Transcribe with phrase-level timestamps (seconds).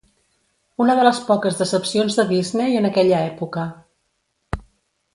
[0.85, 3.67] Una de les poques decepcions de Disney en aquella època.